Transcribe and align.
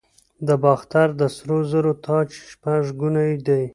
د 0.47 0.49
باختر 0.63 1.07
د 1.19 1.21
سرو 1.35 1.57
زرو 1.71 1.93
تاج 2.05 2.27
شپږ 2.51 2.83
ګونی 2.99 3.31
دی 3.47 3.63